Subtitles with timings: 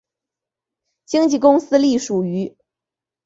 [1.05, 2.57] 经纪公司隶属于。